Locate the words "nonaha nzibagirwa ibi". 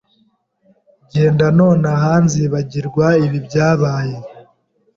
1.59-3.39